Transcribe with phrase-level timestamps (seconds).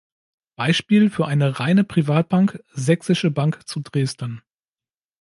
[0.55, 4.41] Beispiel für eine „reine“ Privatbank: Sächsische Bank zu Dresden.